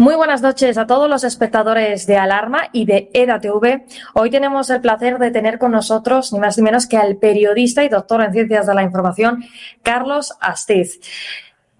[0.00, 3.84] Muy buenas noches a todos los espectadores de Alarma y de EDATV.
[4.14, 7.84] Hoy tenemos el placer de tener con nosotros ni más ni menos que al periodista
[7.84, 9.44] y doctor en Ciencias de la Información,
[9.82, 11.00] Carlos Astiz.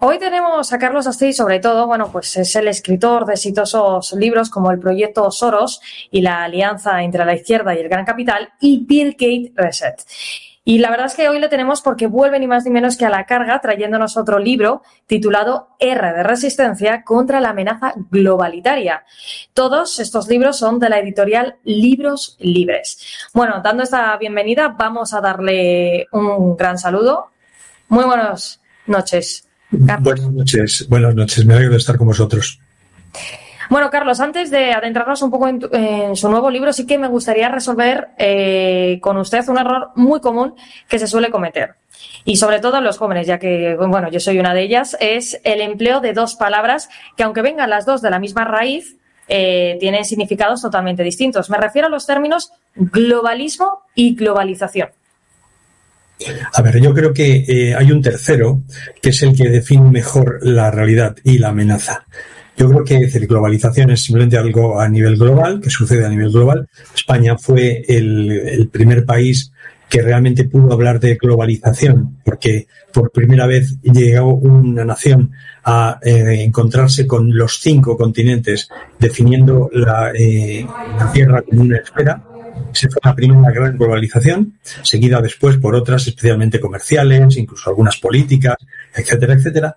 [0.00, 4.50] Hoy tenemos a Carlos Astiz, sobre todo, bueno, pues es el escritor de exitosos libros
[4.50, 5.80] como el proyecto Soros
[6.10, 10.04] y la alianza entre la izquierda y el gran capital y Bill Gates Reset.
[10.62, 13.06] Y la verdad es que hoy le tenemos porque vuelve ni más ni menos que
[13.06, 19.04] a la carga trayéndonos otro libro titulado R de Resistencia contra la amenaza globalitaria.
[19.54, 23.00] Todos estos libros son de la editorial Libros Libres.
[23.32, 27.30] Bueno, dando esta bienvenida, vamos a darle un gran saludo.
[27.88, 29.48] Muy buenas noches.
[29.70, 31.46] Buenas noches, buenas noches.
[31.46, 32.60] Me alegro de estar con vosotros.
[33.70, 36.98] Bueno, Carlos, antes de adentrarnos un poco en, tu, en su nuevo libro, sí que
[36.98, 40.56] me gustaría resolver eh, con usted un error muy común
[40.88, 41.76] que se suele cometer.
[42.24, 45.40] Y sobre todo en los jóvenes, ya que, bueno, yo soy una de ellas, es
[45.44, 48.96] el empleo de dos palabras que, aunque vengan las dos de la misma raíz,
[49.28, 51.48] eh, tienen significados totalmente distintos.
[51.48, 54.88] Me refiero a los términos globalismo y globalización.
[56.52, 58.62] A ver, yo creo que eh, hay un tercero
[59.00, 62.04] que es el que define mejor la realidad y la amenaza.
[62.60, 66.30] Yo creo que decir, globalización es simplemente algo a nivel global, que sucede a nivel
[66.30, 66.68] global.
[66.94, 69.50] España fue el, primer país
[69.88, 75.32] que realmente pudo hablar de globalización, porque por primera vez llegó una nación
[75.64, 80.66] a eh, encontrarse con los cinco continentes, definiendo la, eh,
[80.98, 82.22] la Tierra como una esfera.
[82.72, 88.56] Se fue la primera gran globalización, seguida después por otras especialmente comerciales, incluso algunas políticas,
[88.94, 89.76] etcétera, etcétera.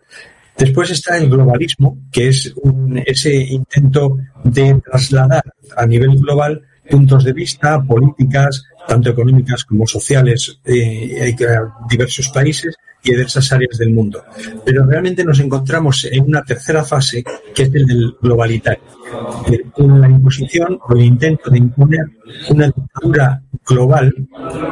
[0.58, 5.44] Después está el globalismo, que es un, ese intento de trasladar
[5.76, 12.76] a nivel global puntos de vista, políticas, tanto económicas como sociales, eh, a diversos países
[13.04, 14.24] y a diversas áreas del mundo.
[14.66, 18.84] Pero realmente nos encontramos en una tercera fase, que es el del globalitario,
[19.74, 22.06] con la imposición o el intento de imponer
[22.50, 24.14] una dictadura global,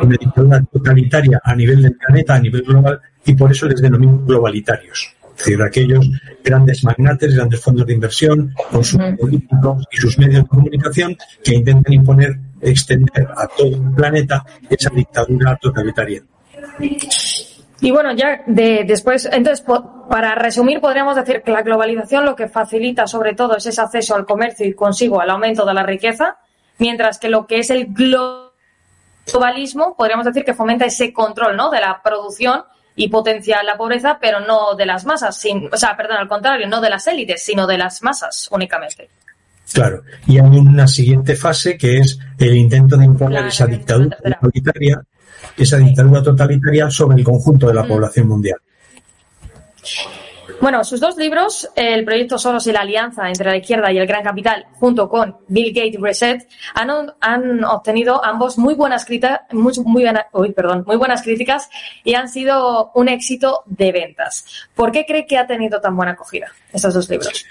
[0.01, 4.23] una dictadura totalitaria a nivel del planeta, a nivel global, y por eso les denomino
[4.25, 5.15] globalitarios.
[5.41, 6.07] Es decir, aquellos
[6.43, 11.55] grandes magnates, grandes fondos de inversión, con sus políticos y sus medios de comunicación que
[11.55, 16.21] intentan imponer, extender a todo el planeta esa dictadura totalitaria.
[17.79, 19.65] Y bueno, ya de, después, entonces,
[20.07, 24.13] para resumir, podríamos decir que la globalización lo que facilita sobre todo es ese acceso
[24.13, 26.37] al comercio y consigo al aumento de la riqueza,
[26.77, 31.71] mientras que lo que es el globalismo, podríamos decir que fomenta ese control ¿no?
[31.71, 32.61] de la producción
[33.03, 36.67] y potencia la pobreza, pero no de las masas, sin, o sea, perdón, al contrario,
[36.67, 39.09] no de las élites, sino de las masas únicamente.
[39.73, 45.01] Claro, y hay una siguiente fase que es el intento de imponer esa dictadura totalitaria
[45.57, 48.59] esa dictadura totalitaria sobre el conjunto de la población mundial.
[50.59, 54.07] Bueno, sus dos libros, El proyecto Soros y la alianza entre la izquierda y el
[54.07, 56.89] gran capital, junto con Bill Gates Reset, han,
[57.19, 59.73] han obtenido ambos muy buenas, críticas, muy,
[60.97, 61.69] buenas críticas
[62.03, 64.45] y han sido un éxito de ventas.
[64.75, 67.45] ¿Por qué cree que ha tenido tan buena acogida estos dos libros?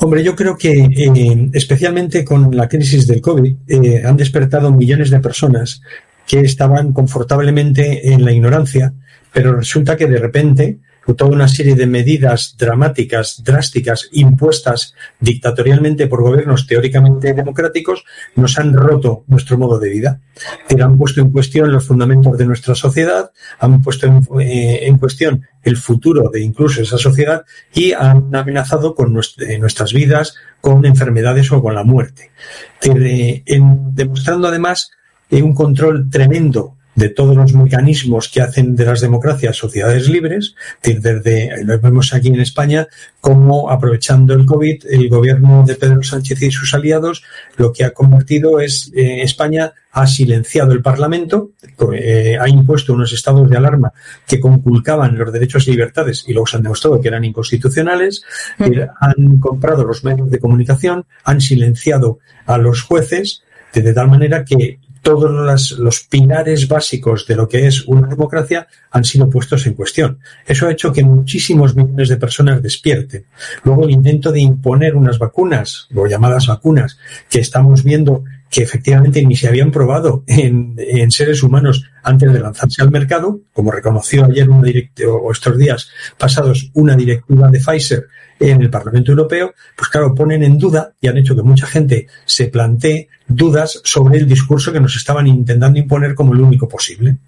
[0.00, 5.10] Hombre, yo creo que eh, especialmente con la crisis del COVID eh, han despertado millones
[5.10, 5.82] de personas
[6.26, 8.92] que estaban confortablemente en la ignorancia,
[9.32, 10.78] pero resulta que de repente
[11.14, 18.04] toda una serie de medidas dramáticas, drásticas, impuestas dictatorialmente por gobiernos teóricamente democráticos,
[18.36, 20.20] nos han roto nuestro modo de vida.
[20.80, 25.76] han puesto en cuestión los fundamentos de nuestra sociedad, han puesto en, eh, cuestión el
[25.76, 27.44] futuro de incluso esa sociedad
[27.74, 32.30] y han amenazado con eh, nuestras vidas, con enfermedades o con la muerte.
[32.82, 33.42] Eh,
[33.92, 34.90] demostrando además
[35.30, 41.64] un control tremendo de todos los mecanismos que hacen de las democracias sociedades libres, desde,
[41.64, 42.88] lo vemos aquí en España,
[43.20, 47.22] como aprovechando el COVID, el gobierno de Pedro Sánchez y sus aliados
[47.56, 51.50] lo que ha convertido es eh, España ha silenciado el Parlamento,
[51.92, 53.92] eh, ha impuesto unos estados de alarma
[54.26, 58.22] que conculcaban los derechos y libertades y luego se han demostrado que eran inconstitucionales,
[58.58, 63.42] eh, han comprado los medios de comunicación, han silenciado a los jueces,
[63.72, 69.04] de tal manera que todos los pilares básicos de lo que es una democracia han
[69.04, 70.18] sido puestos en cuestión.
[70.46, 73.24] Eso ha hecho que muchísimos millones de personas despierten.
[73.64, 76.98] Luego el intento de imponer unas vacunas, o llamadas vacunas,
[77.28, 80.76] que estamos viendo que efectivamente ni se habían probado en,
[81.10, 84.70] seres humanos antes de lanzarse al mercado, como reconoció ayer una
[85.08, 88.06] o estos días pasados una directiva de Pfizer
[88.40, 92.06] en el Parlamento Europeo, pues claro, ponen en duda y han hecho que mucha gente
[92.24, 97.18] se plantee dudas sobre el discurso que nos estaban intentando imponer como el único posible.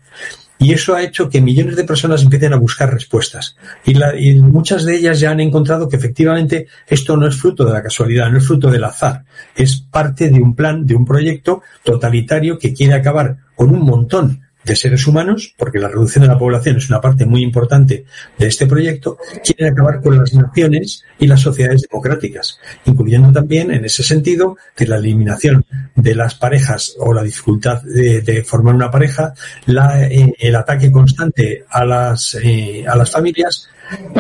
[0.61, 3.57] Y eso ha hecho que millones de personas empiecen a buscar respuestas.
[3.87, 7.83] Y, muchas de ellas ya han encontrado que efectivamente esto no es fruto de la
[7.83, 9.25] casualidad, no es fruto del azar.
[9.57, 14.43] Es parte de un plan, de un proyecto totalitario que quiere acabar con un montón
[14.65, 18.05] de seres humanos, porque la reducción de la población es una parte muy importante
[18.39, 23.85] de este proyecto, quieren acabar con las naciones y las sociedades democráticas, incluyendo también, en
[23.85, 25.65] ese sentido, la eliminación
[25.95, 29.35] de las parejas o la dificultad de, formar una pareja,
[29.67, 33.69] la, eh, el ataque constante a las, eh, a las familias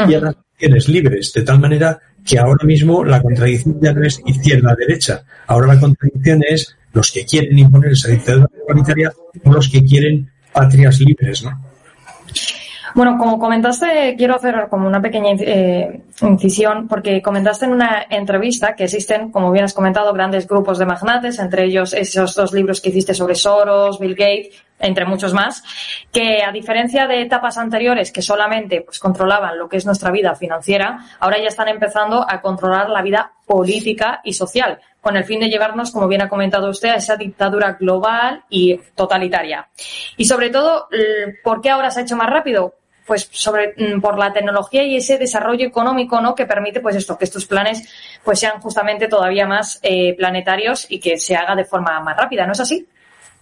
[0.08, 4.04] y a las naciones libres, de tal manera que ahora mismo la contradicción ya no
[4.04, 9.68] es izquierda-derecha, ahora la contradicción es los que quieren imponer esa dictadura igualitaria o los
[9.68, 11.70] que quieren patrias libres, ¿no?
[12.94, 18.74] Bueno, como comentaste, quiero hacer como una pequeña eh, incisión, porque comentaste en una entrevista
[18.74, 22.80] que existen, como bien has comentado, grandes grupos de magnates, entre ellos esos dos libros
[22.80, 25.62] que hiciste sobre Soros, Bill Gates, entre muchos más,
[26.12, 30.34] que a diferencia de etapas anteriores que solamente pues, controlaban lo que es nuestra vida
[30.34, 35.40] financiera, ahora ya están empezando a controlar la vida política y social, con el fin
[35.40, 39.68] de llevarnos, como bien ha comentado usted, a esa dictadura global y totalitaria.
[40.16, 40.88] Y sobre todo,
[41.42, 42.74] ¿por qué ahora se ha hecho más rápido?
[43.06, 46.34] Pues sobre, mm, por la tecnología y ese desarrollo económico, ¿no?
[46.34, 47.88] Que permite, pues esto, que estos planes,
[48.22, 52.46] pues sean justamente todavía más eh, planetarios y que se haga de forma más rápida,
[52.46, 52.86] ¿no es así?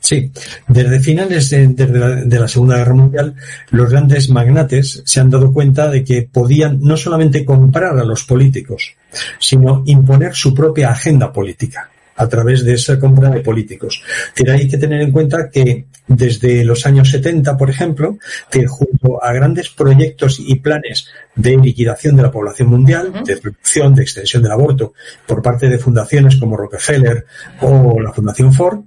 [0.01, 0.31] Sí,
[0.69, 3.35] desde finales de, de, la, Segunda Guerra Mundial,
[3.71, 8.25] los grandes magnates se han dado cuenta de que podían no solamente comprar a los
[8.25, 8.95] políticos,
[9.41, 14.03] sino imponer su propia agenda política a través de esa compra de políticos.
[14.35, 18.19] Pero hay que tener en cuenta que desde los años 70, por ejemplo,
[18.51, 21.09] que junto a grandes proyectos y planes
[21.39, 24.93] de liquidación de la población mundial, de reducción, de extensión del aborto,
[25.25, 27.25] por parte de fundaciones como Rockefeller
[27.61, 28.81] o la Fundación Ford,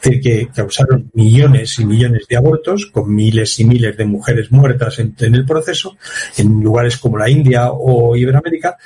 [0.00, 5.16] que causaron millones y millones de abortos, con miles y miles de mujeres muertas en,
[5.18, 5.96] el proceso,
[6.36, 8.76] en lugares como la India o Iberoamérica,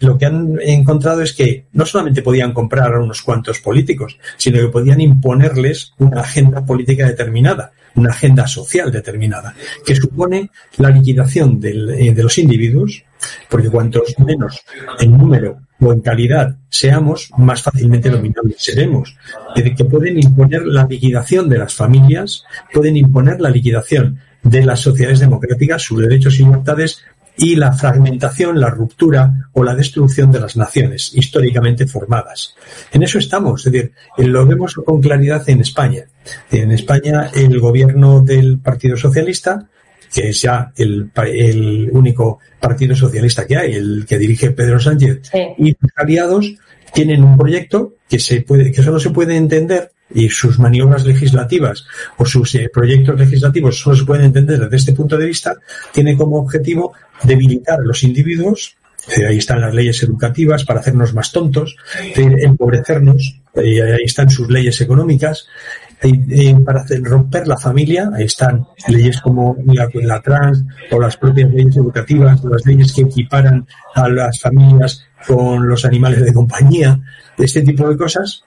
[0.00, 4.58] lo que han encontrado es que no solamente podían comprar a unos cuantos políticos, sino
[4.58, 11.60] que podían imponerles una agenda política determinada, una agenda social determinada, que supone la liquidación
[11.62, 13.04] eh, de los individuos,
[13.48, 14.62] porque cuantos menos
[15.00, 19.16] en número o en calidad seamos, más fácilmente dominables seremos.
[19.54, 24.80] Es que pueden imponer la liquidación de las familias, pueden imponer la liquidación de las
[24.80, 27.02] sociedades democráticas, sus derechos y libertades
[27.38, 32.54] y la fragmentación, la ruptura o la destrucción de las naciones históricamente formadas.
[32.92, 36.04] En eso estamos, es decir, lo vemos con claridad en España.
[36.50, 39.66] En España el gobierno del Partido Socialista
[40.12, 45.30] que es ya el, el único partido socialista que hay, el que dirige Pedro Sánchez,
[45.58, 46.54] y sus aliados
[46.92, 51.84] tienen un proyecto que se puede, que solo se puede entender y sus maniobras legislativas
[52.16, 55.54] o sus eh, proyectos legislativos solo se pueden entender desde este punto de vista,
[55.92, 56.92] tiene como objetivo
[57.24, 58.76] debilitar a los individuos
[59.28, 61.76] ahí están las leyes educativas para hacernos más tontos,
[62.14, 65.46] empobrecernos, ahí están sus leyes económicas,
[66.64, 72.42] para romper la familia, ahí están leyes como la, trans o las propias leyes educativas,
[72.44, 77.00] las leyes que equiparan a las familias con los animales de compañía,
[77.36, 78.44] este tipo de cosas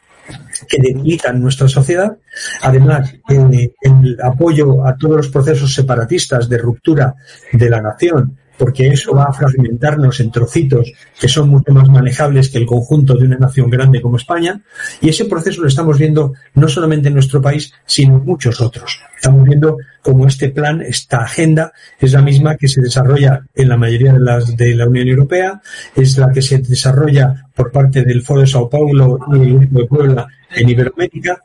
[0.67, 2.17] que debilitan nuestra sociedad.
[2.61, 7.15] Además, el apoyo a todos los procesos separatistas de ruptura
[7.51, 12.49] de la nación porque eso va a fragmentarnos en trocitos que son mucho más manejables
[12.49, 14.61] que el conjunto de una nación grande como España.
[15.01, 18.99] Y ese proceso lo estamos viendo no solamente en nuestro país, sino en muchos otros.
[19.15, 23.77] Estamos viendo cómo este plan, esta agenda, es la misma que se desarrolla en la
[23.77, 25.59] mayoría de las de la Unión Europea,
[25.95, 29.79] es la que se desarrolla por parte del Foro de Sao Paulo y el Grupo
[29.79, 31.41] de Puebla en Iberoamérica,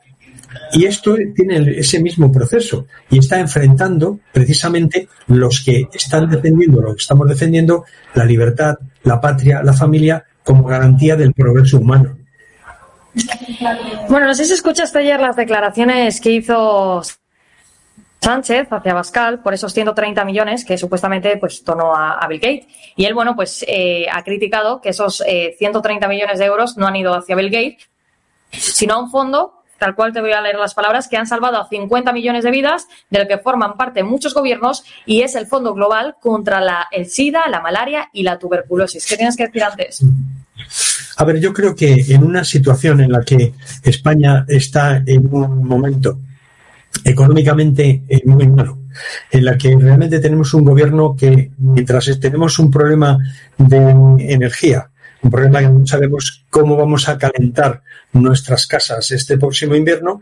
[0.73, 6.93] y esto tiene ese mismo proceso y está enfrentando precisamente los que están defendiendo, lo
[6.95, 12.17] que estamos defendiendo, la libertad, la patria, la familia, como garantía del progreso humano.
[14.09, 17.01] Bueno, no sé si escuchaste ayer las declaraciones que hizo
[18.21, 22.67] Sánchez hacia Bascal por esos 130 millones que supuestamente pues donó a, Bill Gates.
[22.95, 25.23] Y él, bueno, pues eh, ha criticado que esos
[25.57, 27.89] 130 eh, millones de euros no han ido hacia Bill Gates,
[28.51, 31.57] sino a un fondo tal cual te voy a leer las palabras, que han salvado
[31.57, 35.73] a 50 millones de vidas, del que forman parte muchos gobiernos, y es el Fondo
[35.73, 39.05] Global contra la, el SIDA, la malaria y la tuberculosis.
[39.05, 40.03] ¿Qué tienes que decir antes?
[41.17, 43.53] A ver, yo creo que en una situación en la que
[43.83, 46.19] España está en un momento
[47.03, 48.79] económicamente eh, muy malo,
[49.31, 53.17] en la que realmente tenemos un gobierno que, mientras tenemos un problema
[53.57, 53.77] de
[54.19, 54.89] energía,
[55.21, 57.81] un problema que no sabemos cómo vamos a calentar
[58.13, 60.21] nuestras casas este próximo invierno.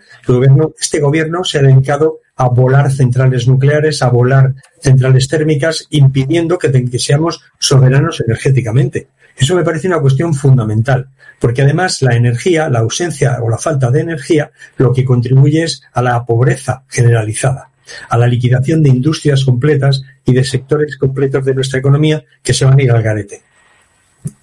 [0.80, 6.72] Este gobierno se ha dedicado a volar centrales nucleares, a volar centrales térmicas, impidiendo que,
[6.72, 9.08] que seamos soberanos energéticamente.
[9.38, 11.10] Eso me parece una cuestión fundamental,
[11.40, 15.82] porque además la energía, la ausencia o la falta de energía, lo que contribuye es
[15.94, 17.70] a la pobreza generalizada,
[18.10, 22.66] a la liquidación de industrias completas y de sectores completos de nuestra economía que se
[22.66, 23.42] van a ir al garete.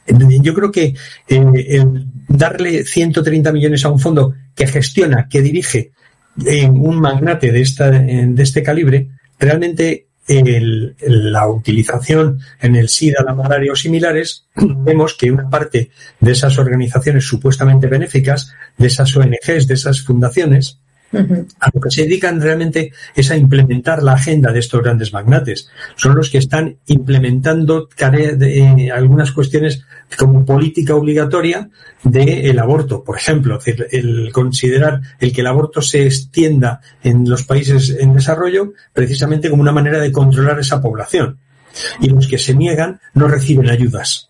[0.07, 0.95] Yo creo que
[1.29, 1.85] eh,
[2.29, 5.93] darle 130 millones a un fondo que gestiona, que dirige
[6.71, 13.73] un magnate de, esta, de este calibre, realmente la utilización en el SIDA, la malaria
[13.73, 15.91] o similares, vemos que una parte
[16.21, 20.79] de esas organizaciones supuestamente benéficas, de esas ONGs, de esas fundaciones,
[21.13, 25.69] a lo que se dedican realmente es a implementar la agenda de estos grandes magnates.
[25.97, 29.85] Son los que están implementando eh, algunas cuestiones
[30.17, 31.69] como política obligatoria
[32.03, 33.05] del aborto.
[33.05, 38.73] Por ejemplo, el considerar el que el aborto se extienda en los países en desarrollo
[38.93, 41.39] precisamente como una manera de controlar esa población.
[42.01, 44.29] Y los que se niegan no reciben ayudas.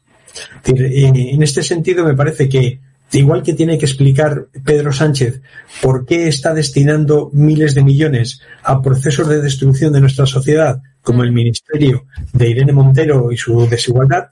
[0.64, 2.80] Eh, en este sentido, me parece que
[3.12, 5.42] Igual que tiene que explicar Pedro Sánchez
[5.82, 11.22] por qué está destinando miles de millones a procesos de destrucción de nuestra sociedad, como
[11.22, 14.28] el Ministerio de Irene Montero y su desigualdad,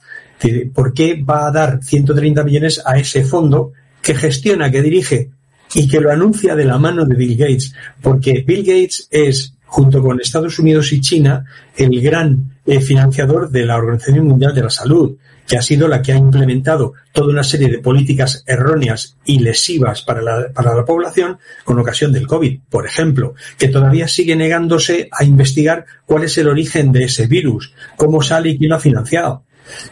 [0.73, 5.31] por qué va a dar 130 millones a ese fondo que gestiona, que dirige
[5.75, 10.03] y que lo anuncia de la mano de Bill Gates, porque Bill Gates es, junto
[10.03, 11.45] con Estados Unidos y China,
[11.77, 15.17] el gran eh, financiador de la Organización Mundial de la Salud
[15.51, 20.03] que ha sido la que ha implementado toda una serie de políticas erróneas y lesivas
[20.03, 25.09] para la, para la población con ocasión del COVID, por ejemplo, que todavía sigue negándose
[25.11, 28.81] a investigar cuál es el origen de ese virus, cómo sale y quién lo ha
[28.81, 29.43] financiado.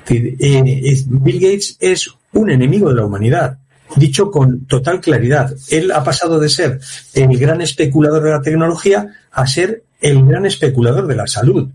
[0.09, 3.59] Eh, Bill Gates es un enemigo de la humanidad
[3.97, 5.53] dicho con total claridad.
[5.71, 6.79] Él ha pasado de ser
[7.15, 11.69] el gran especulador de la tecnología a ser el gran especulador de la salud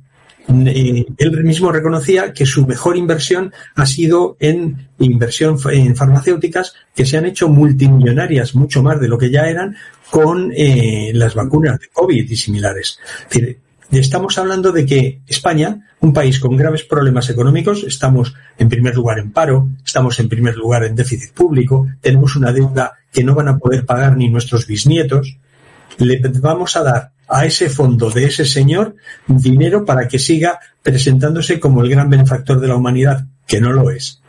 [0.48, 7.18] él mismo reconocía que su mejor inversión ha sido en inversión en farmacéuticas que se
[7.18, 9.76] han hecho multimillonarias, mucho más de lo que ya eran,
[10.10, 13.00] con eh, las vacunas de COVID y similares.
[13.90, 19.20] estamos hablando de que España, un país con graves problemas económicos, estamos en primer lugar
[19.20, 23.48] en paro, estamos en primer lugar en déficit público, tenemos una deuda que no van
[23.48, 25.38] a poder pagar ni nuestros bisnietos,
[25.98, 28.96] le vamos a dar a ese fondo de ese señor
[29.28, 33.90] dinero para que siga presentándose como el gran benefactor de la humanidad, que no lo
[33.90, 34.22] es.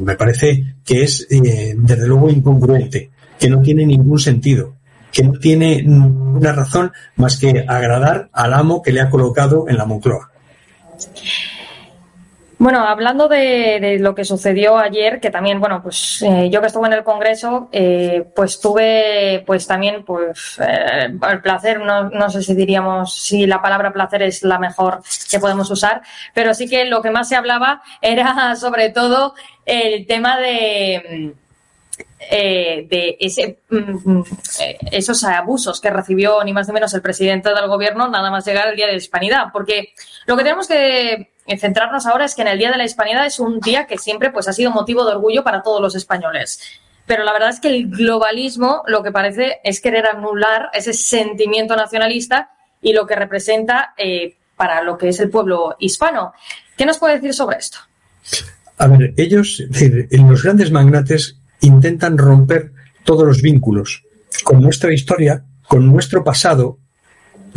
[0.00, 4.76] Me parece que es, eh, desde luego, incongruente, que no tiene ningún sentido,
[5.10, 9.76] que no tiene una razón más que agradar al amo que le ha colocado en
[9.76, 10.30] la Moncloa.
[12.58, 16.86] Bueno, hablando de, lo que sucedió ayer, que también, bueno, pues eh, yo que estuve
[16.86, 22.54] en el Congreso, eh, pues tuve, pues también, pues eh, el placer, no, sé si
[22.54, 27.02] diríamos si la palabra placer es la mejor que podemos usar, pero sí que lo
[27.02, 29.34] que más se hablaba era sobre todo
[29.66, 31.34] el tema de
[32.30, 34.20] eh, de ese, mm,
[34.60, 38.46] eh, esos abusos que recibió ni más ni menos el presidente del gobierno nada más
[38.46, 39.46] llegar el Día de la Hispanidad.
[39.52, 39.92] Porque
[40.26, 43.38] lo que tenemos que centrarnos ahora es que en el Día de la Hispanidad es
[43.38, 46.60] un día que siempre pues, ha sido motivo de orgullo para todos los españoles.
[47.06, 51.76] Pero la verdad es que el globalismo lo que parece es querer anular ese sentimiento
[51.76, 56.32] nacionalista y lo que representa eh, para lo que es el pueblo hispano.
[56.76, 57.78] ¿Qué nos puede decir sobre esto?
[58.78, 59.62] A ver, ellos,
[60.10, 62.72] los grandes magnates intentan romper
[63.04, 64.02] todos los vínculos
[64.42, 66.78] con nuestra historia, con nuestro pasado,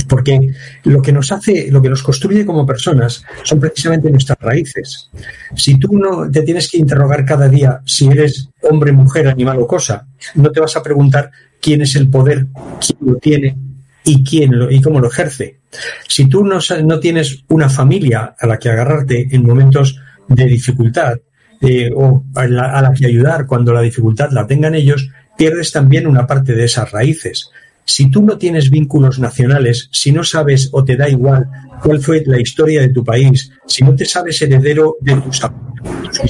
[0.06, 5.10] porque lo que nos hace, lo que nos construye como personas son precisamente nuestras raíces.
[5.56, 9.68] Si tú no te tienes que interrogar cada día si eres hombre, mujer, animal o
[9.68, 12.48] cosa, no te vas a preguntar quién es el poder,
[12.80, 13.58] quién lo tiene
[14.04, 15.60] y quién lo, y cómo lo ejerce.
[16.08, 21.18] Si tú no, no tienes una familia a la que agarrarte en momentos de dificultad,
[21.60, 25.72] eh, o a la, a la que ayudar cuando la dificultad la tengan ellos, pierdes
[25.72, 27.50] también una parte de esas raíces.
[27.90, 31.48] Si tú no tienes vínculos nacionales, si no sabes o te da igual
[31.82, 35.42] cuál fue la historia de tu país, si no te sabes heredero de tus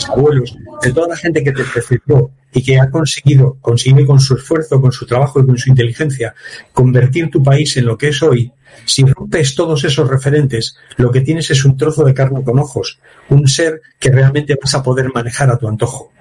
[0.07, 4.35] abuelos, de toda la gente que te precedió y que ha conseguido, consigue con su
[4.35, 6.35] esfuerzo, con su trabajo y con su inteligencia,
[6.71, 8.51] convertir tu país en lo que es hoy,
[8.85, 12.99] si rompes todos esos referentes, lo que tienes es un trozo de carne con ojos,
[13.29, 16.11] un ser que realmente vas a poder manejar a tu antojo.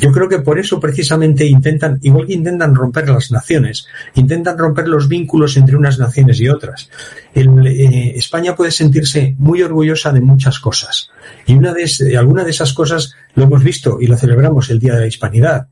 [0.00, 4.88] Yo creo que por eso precisamente intentan, igual que intentan romper las naciones, intentan romper
[4.88, 6.90] los vínculos entre unas naciones y otras.
[7.34, 11.10] Eh, España puede sentirse muy orgullosa de muchas cosas.
[11.46, 14.94] Y una de, alguna de esas cosas lo hemos visto y lo celebramos el Día
[14.94, 15.68] de la Hispanidad.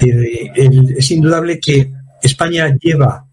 [0.00, 0.50] Eh,
[0.96, 3.26] es indudable que España lleva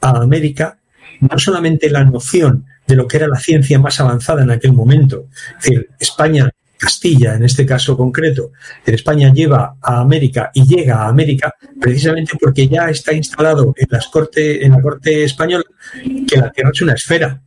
[0.00, 0.78] a América
[1.20, 5.26] no solamente la noción de lo que era la ciencia más avanzada en aquel momento,
[5.58, 8.52] es decir, España Castilla, en este caso concreto,
[8.84, 13.86] en España lleva a América y llega a América precisamente porque ya está instalado en,
[13.90, 15.64] las corte, en la Corte Española
[16.02, 17.40] que la Tierra es una esfera.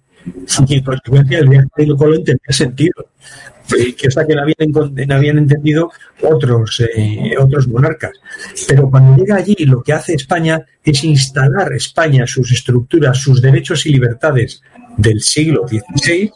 [0.68, 2.94] Y en consecuencia el viaje de Colón tenía sentido.
[3.70, 5.92] Que hasta que no habían, habían entendido
[6.24, 8.14] otros, eh, otros monarcas.
[8.68, 13.86] Pero cuando llega allí, lo que hace España es instalar España, sus estructuras, sus derechos
[13.86, 14.64] y libertades
[14.98, 16.32] del siglo XVI,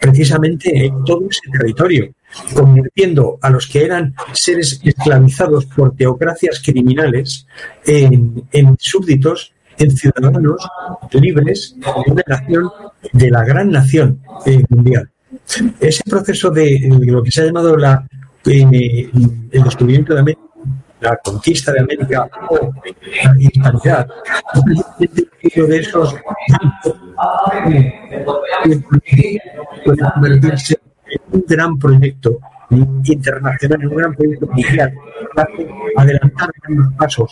[0.00, 2.14] precisamente en todo ese territorio
[2.54, 7.46] convirtiendo a los que eran seres esclavizados por teocracias criminales
[7.86, 8.46] en,
[8.78, 10.68] súbditos, en ciudadanos
[11.12, 12.70] libres de una nación,
[13.12, 15.08] de la gran nación eh, mundial.
[15.80, 18.06] Ese proceso de, lo que se ha llamado la,
[18.46, 19.10] eh,
[19.50, 20.42] el descubrimiento de América,
[21.00, 22.72] la conquista de América o
[23.24, 24.08] la hispanidad,
[25.54, 26.16] de esos
[31.32, 32.38] un gran proyecto
[32.70, 34.94] internacional, un gran proyecto mundial,
[35.96, 37.30] adelantar grandes pasos.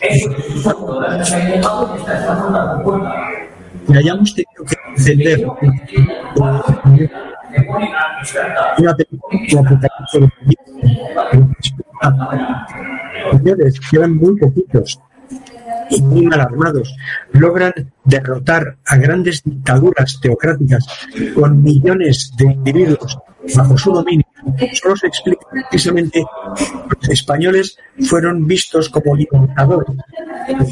[3.89, 5.47] Y hayamos tenido que encender
[8.79, 9.37] una película
[13.33, 15.01] señores que eran muy poquitos
[15.91, 16.95] y muy mal armados,
[17.33, 17.73] logran
[18.05, 20.87] derrotar a grandes dictaduras teocráticas
[21.35, 23.19] con millones de individuos
[23.55, 24.27] bajo su dominio,
[24.73, 26.25] solo se explica precisamente
[27.01, 27.79] los españoles
[28.09, 29.97] fueron vistos como libertadores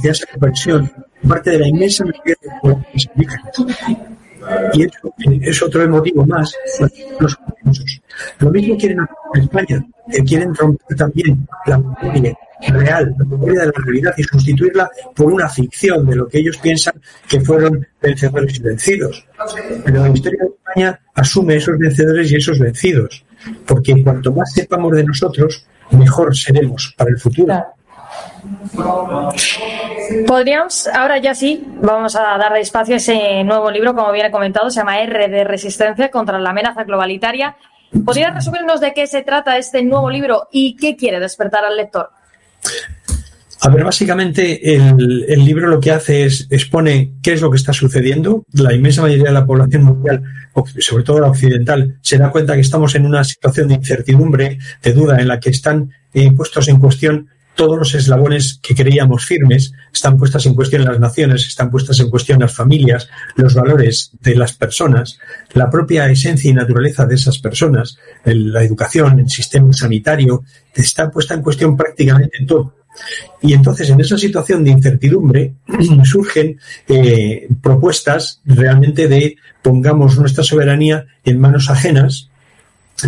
[0.03, 0.91] de esa conversión,
[1.27, 3.53] parte de la inmensa mayoría de pueblos indígenas.
[4.75, 6.55] Y eso es otro motivo más
[7.19, 7.39] los
[8.39, 8.99] Lo mismo quieren
[9.35, 12.37] en España, que quieren romper también la memoria
[12.69, 16.57] real, la memoria de la realidad y sustituirla por una ficción de lo que ellos
[16.59, 16.95] piensan
[17.29, 19.27] que fueron vencedores y vencidos.
[19.85, 23.25] Pero la historia España asume esos vencedores y esos vencidos,
[23.67, 27.65] porque cuanto más sepamos de nosotros, mejor seremos para el futuro.
[30.27, 34.31] Podríamos, ahora ya sí, vamos a darle espacio a ese nuevo libro, como bien he
[34.31, 37.57] comentado, se llama R de Resistencia contra la amenaza globalitaria.
[38.05, 42.11] ¿Podría resumirnos de qué se trata este nuevo libro y qué quiere despertar al lector?
[43.65, 47.73] A ver, básicamente el, libro lo que hace es expone qué es lo que está
[47.73, 48.45] sucediendo.
[48.53, 50.23] La inmensa mayoría de la población mundial,
[50.81, 54.93] sobre todo la occidental, se da cuenta que estamos en una situación de incertidumbre, de
[54.93, 59.73] duda, en la que están eh, puestos en cuestión todos los eslabones que creíamos firmes
[59.93, 64.35] están puestas en cuestión las naciones, están puestas en cuestión las familias, los valores de
[64.35, 65.19] las personas,
[65.55, 70.43] la propia esencia y naturaleza de esas personas, la educación, el sistema sanitario,
[70.75, 72.75] está puesta en cuestión prácticamente en todo.
[73.43, 75.55] Y entonces, en esa situación de incertidumbre,
[76.05, 82.31] surgen eh, propuestas realmente de pongamos nuestra soberanía en manos ajenas,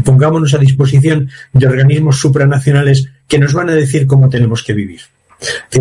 [0.05, 5.01] pongámonos a disposición de organismos supranacionales que nos van a decir cómo tenemos que vivir.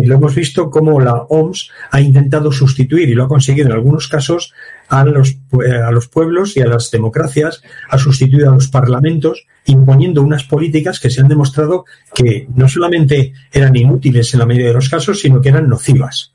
[0.02, 4.08] Lo hemos visto cómo la OMS ha intentado sustituir, y lo ha conseguido en algunos
[4.08, 4.52] casos,
[4.88, 5.36] a los,
[5.84, 11.00] a los pueblos y a las democracias, ha sustituido a los parlamentos, imponiendo unas políticas
[11.00, 15.20] que se han demostrado que no solamente eran inútiles en la mayoría de los casos,
[15.20, 16.32] sino que eran nocivas.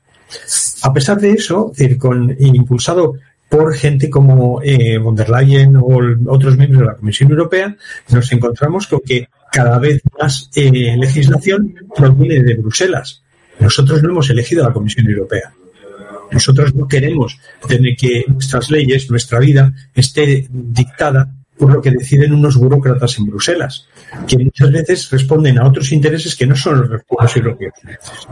[0.82, 3.14] A pesar de eso, con, impulsado
[3.48, 7.76] por gente como eh, von der Leyen o otros miembros de la Comisión Europea,
[8.08, 13.22] nos encontramos con que cada vez más eh, legislación proviene de Bruselas.
[13.60, 15.52] Nosotros no hemos elegido a la Comisión Europea.
[16.30, 17.38] Nosotros no queremos
[17.68, 23.26] tener que nuestras leyes, nuestra vida, esté dictada por lo que deciden unos burócratas en
[23.26, 23.86] Bruselas,
[24.26, 27.74] que muchas veces responden a otros intereses que no son los pueblos europeos.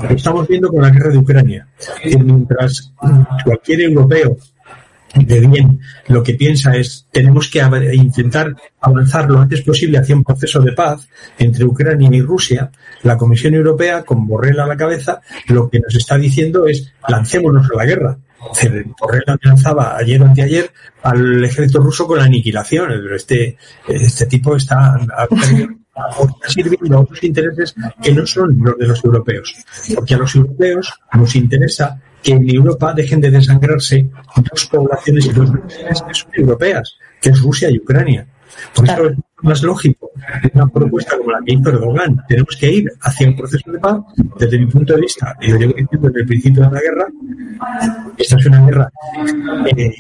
[0.03, 1.69] Lo estamos viendo con la guerra de Ucrania.
[2.03, 2.93] Que mientras
[3.45, 4.37] cualquier europeo
[5.15, 7.61] de bien lo que piensa es tenemos que
[7.93, 12.71] intentar avanzar lo antes posible hacia un proceso de paz entre Ucrania y Rusia,
[13.03, 17.69] la Comisión Europea, con Borrell a la cabeza, lo que nos está diciendo es lancémonos
[17.71, 18.19] a la guerra.
[18.99, 20.71] Borrell amenazaba ayer o anteayer
[21.03, 22.91] al ejército ruso con la aniquilación.
[23.15, 24.99] Este, este tipo está
[26.47, 29.55] sirviendo a otros intereses que no son los de los europeos.
[29.95, 34.09] Porque a los europeos nos interesa que en Europa dejen de desangrarse
[34.51, 38.27] dos poblaciones y dos naciones que son europeas, que es Rusia y Ucrania.
[38.75, 40.11] Por eso es más lógico
[40.55, 42.25] una propuesta como la que hizo Erdogan.
[42.29, 44.01] Tenemos que ir hacia un proceso de paz.
[44.39, 47.07] Desde mi punto de vista, y lo llevo diciendo desde el principio de la guerra,
[48.19, 48.91] esta es una guerra
[49.77, 49.95] eh, eh,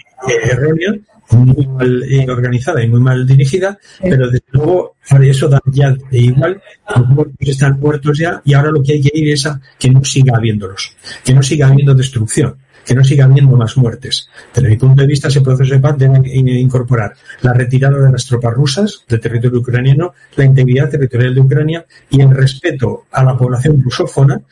[0.50, 0.94] errónea
[1.30, 6.18] muy mal eh, organizada y muy mal dirigida, pero desde luego eso da ya de
[6.18, 6.60] igual,
[6.96, 9.90] los muertos están muertos ya y ahora lo que hay que ir es a que
[9.90, 12.56] no siga habiéndolos, que no siga habiendo destrucción
[12.90, 14.28] que no siga habiendo más muertes.
[14.52, 18.26] Desde mi punto de vista, ese proceso de paz debe incorporar la retirada de las
[18.26, 23.38] tropas rusas del territorio ucraniano, la integridad territorial de Ucrania y el respeto a la
[23.38, 24.42] población rusófona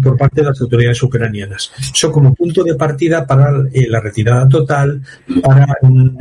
[0.00, 1.72] por parte de las autoridades ucranianas.
[1.92, 5.02] Eso como punto de partida para eh, la retirada total,
[5.42, 6.16] para un,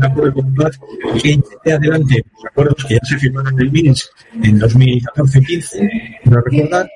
[0.00, 0.78] acuerdo de paz
[1.20, 4.10] que lleve adelante los acuerdos que ya se firmaron en el Minsk
[4.44, 6.88] en 2014-15, no recordar,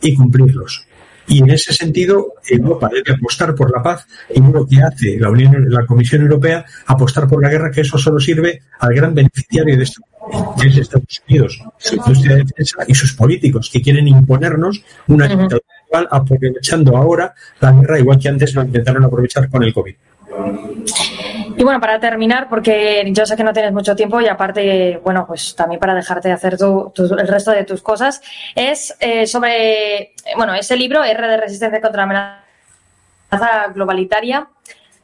[0.00, 0.86] y cumplirlos.
[1.26, 5.30] Y en ese sentido, Europa debe apostar por la paz y lo que hace la
[5.30, 9.76] Unión, la Comisión Europea, apostar por la guerra, que eso solo sirve al gran beneficiario
[9.76, 10.02] de esto,
[10.60, 15.26] que es Estados Unidos, su industria de defensa y sus políticos, que quieren imponernos una
[15.26, 15.64] dictadura
[16.10, 19.94] aprovechando ahora la guerra, igual que antes lo intentaron aprovechar con el COVID.
[21.56, 25.26] Y bueno, para terminar, porque yo sé que no tienes mucho tiempo y aparte, bueno,
[25.26, 28.20] pues también para dejarte hacer el resto de tus cosas,
[28.54, 32.40] es eh, sobre, bueno, ese libro, R de Resistencia contra la
[33.30, 34.48] amenaza globalitaria,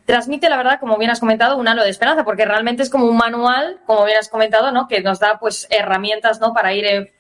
[0.05, 3.07] transmite, la verdad, como bien has comentado, un halo de esperanza, porque realmente es como
[3.07, 4.89] un manual, como bien has comentado, ¿no?
[4.89, 6.53] Que nos da, pues, herramientas, ¿no?
[6.53, 7.13] Para ir, eh,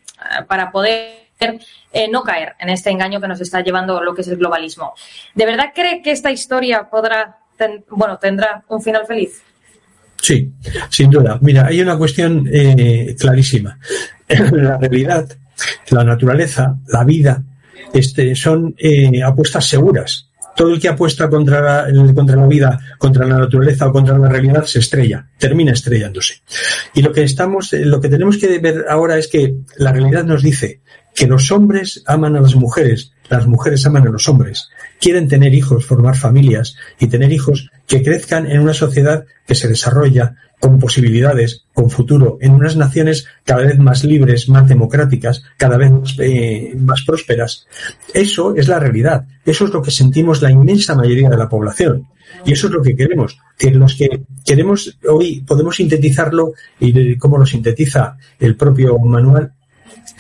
[0.49, 1.31] para poder
[1.93, 4.95] eh, no caer en este engaño que nos está llevando lo que es el globalismo.
[5.35, 7.40] ¿De verdad cree que esta historia podrá
[7.91, 9.43] bueno, tendrá un final feliz.
[10.21, 10.53] Sí,
[10.91, 11.39] sin duda.
[11.41, 13.79] Mira, hay una cuestión eh, clarísima.
[14.29, 15.29] La realidad,
[15.91, 17.43] la naturaleza, la vida,
[17.93, 20.29] este, son eh, apuestas seguras.
[20.55, 24.29] Todo el que apuesta contra la, contra la vida, contra la naturaleza o contra la
[24.29, 26.43] realidad se estrella, termina estrellándose.
[26.95, 30.25] Y lo que estamos, eh, lo que tenemos que ver ahora es que la realidad
[30.25, 30.81] nos dice
[31.15, 35.55] que los hombres aman a las mujeres, las mujeres aman a los hombres, quieren tener
[35.55, 40.79] hijos, formar familias y tener hijos que crezcan en una sociedad que se desarrolla con
[40.79, 46.17] posibilidades, con futuro, en unas naciones cada vez más libres, más democráticas, cada vez más,
[46.19, 47.67] eh, prósperas.
[48.13, 49.25] Eso es la realidad.
[49.45, 52.09] Eso es lo que sentimos la inmensa mayoría de la población.
[52.45, 53.39] Y eso es lo que queremos.
[53.57, 59.53] Que los que queremos hoy podemos sintetizarlo y cómo lo sintetiza el propio manual,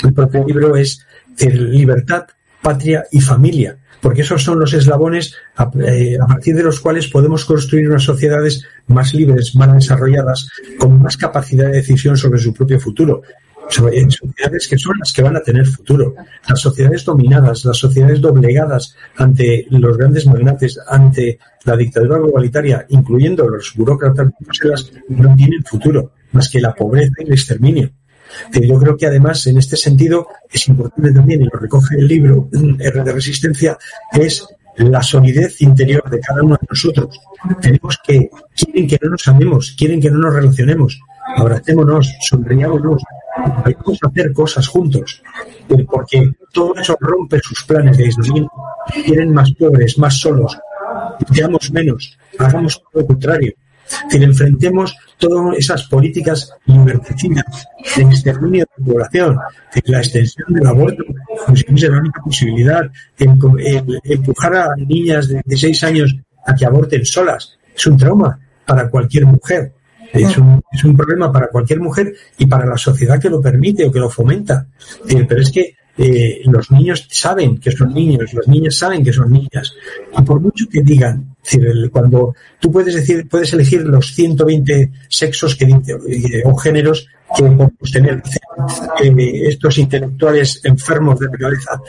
[0.02, 1.04] el propio libro es
[1.38, 2.26] libertad,
[2.62, 5.34] patria y familia porque esos son los eslabones
[5.86, 11.02] eh, a, partir de los cuales podemos construir unas sociedades más libres, más desarrolladas, con
[11.02, 13.22] más capacidad de decisión sobre su propio futuro.
[13.92, 16.14] Eh, sociedades que son las que van a tener futuro.
[16.48, 23.46] Las sociedades dominadas, las sociedades doblegadas ante los grandes magnates, ante la dictadura globalitaria, incluyendo
[23.48, 27.90] los burócratas de Bruselas, no tienen futuro, más que la pobreza y el exterminio.
[28.52, 32.06] Eh, yo creo que además en este sentido es importante también, y lo recoge el
[32.06, 33.78] libro R de Resistencia,
[34.12, 37.20] es la solidez interior de cada uno de nosotros.
[37.60, 41.00] Tenemos que, quieren que no nos amemos, quieren que no nos relacionemos,
[41.36, 43.02] abracémonos, sonriámonos,
[43.36, 45.22] vamos a hacer cosas juntos,
[45.88, 48.52] porque todo eso rompe sus planes de aislamiento.
[49.04, 50.58] Quieren más pobres, más solos,
[51.32, 53.52] seamos menos, hagamos lo contrario.
[54.10, 59.38] Que enfrentemos todas esas políticas liberticidas de exterminio de la población,
[59.84, 61.04] la extensión del aborto,
[61.54, 66.14] si fuese la única posibilidad, empujar a niñas de, de seis años
[66.46, 67.58] a que aborten solas.
[67.74, 69.72] Es un trauma para cualquier mujer.
[70.12, 73.84] Es un, es un, problema para cualquier mujer y para la sociedad que lo permite
[73.84, 74.66] o que lo fomenta.
[75.06, 79.30] Pero es que eh, los niños saben que son niños, las niñas saben que son
[79.30, 79.74] niñas.
[80.16, 81.36] Y por mucho que digan,
[81.92, 87.92] cuando tú puedes decir, puedes elegir los 120 sexos que eh, o géneros que podemos
[87.92, 88.22] tener
[89.02, 91.80] eh, estos intelectuales enfermos de la cabeza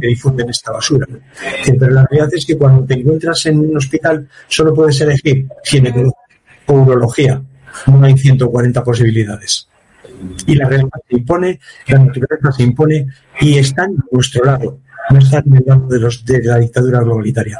[0.00, 1.06] que difunden esta basura.
[1.64, 6.12] Pero la realidad es que cuando te encuentras en un hospital solo puedes elegir ginecología
[6.66, 7.42] o urología.
[7.86, 9.68] No hay 140 posibilidades
[10.46, 13.06] y la realidad se impone, la naturaleza se impone
[13.40, 14.78] y están a nuestro lado,
[15.10, 17.58] no están en el lado de, los, de la dictadura globalitaria.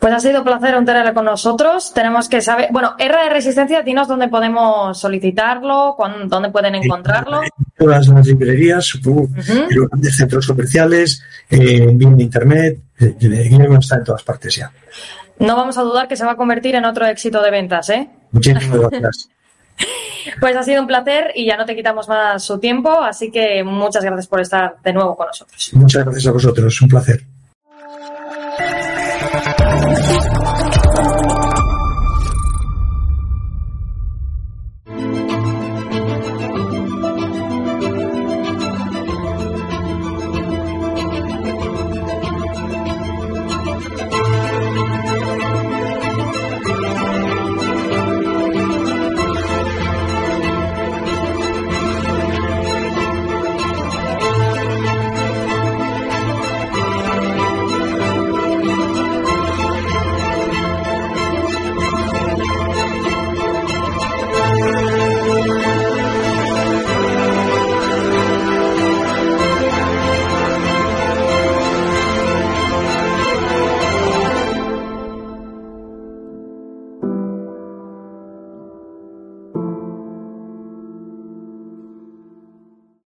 [0.00, 1.92] Pues ha sido un placer tenerle con nosotros.
[1.94, 7.42] Tenemos que saber, bueno, R de Resistencia, dinos dónde podemos solicitarlo, dónde pueden encontrarlo.
[7.42, 14.04] En todas las librerías, supongo, en los grandes centros comerciales, en de internet, está en
[14.04, 14.70] todas partes ya.
[15.38, 18.08] No vamos a dudar que se va a convertir en otro éxito de ventas, ¿eh?
[18.32, 19.28] Muchísimas gracias.
[20.40, 23.62] Pues ha sido un placer y ya no te quitamos más su tiempo, así que
[23.62, 25.70] muchas gracias por estar de nuevo con nosotros.
[25.72, 27.24] Muchas gracias a vosotros, un placer.